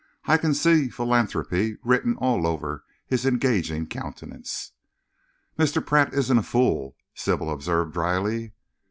I 0.25 0.37
can 0.37 0.55
see 0.55 0.89
philanthropy 0.89 1.77
written 1.83 2.15
all 2.17 2.47
over 2.47 2.83
his 3.05 3.23
engaging 3.23 3.85
countenance." 3.85 4.71
"Mr. 5.59 5.85
Pratt 5.85 6.11
isn't 6.15 6.39
a 6.39 6.41
fool," 6.41 6.95
Sybil 7.13 7.51
observed 7.51 7.93
drily. 7.93 8.53